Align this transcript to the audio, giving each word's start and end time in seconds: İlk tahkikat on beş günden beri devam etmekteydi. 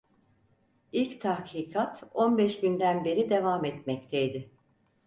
İlk 0.91 1.21
tahkikat 1.21 2.03
on 2.13 2.37
beş 2.37 2.59
günden 2.59 3.05
beri 3.05 3.29
devam 3.29 3.65
etmekteydi. 3.65 4.51